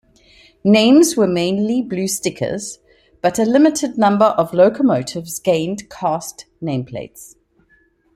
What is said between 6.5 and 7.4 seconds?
nameplates.